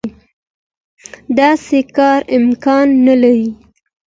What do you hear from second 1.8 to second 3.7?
کار امکان نه لري.